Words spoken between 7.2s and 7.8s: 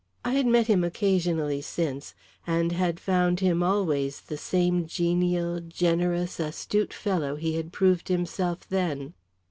he had